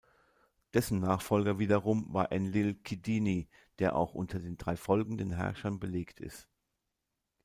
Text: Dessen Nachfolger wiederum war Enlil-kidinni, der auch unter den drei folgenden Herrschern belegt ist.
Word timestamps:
Dessen 0.73 0.99
Nachfolger 0.99 1.59
wiederum 1.59 2.11
war 2.11 2.31
Enlil-kidinni, 2.31 3.47
der 3.77 3.95
auch 3.95 4.15
unter 4.15 4.39
den 4.39 4.57
drei 4.57 4.75
folgenden 4.75 5.29
Herrschern 5.29 5.79
belegt 5.79 6.19
ist. 6.19 6.49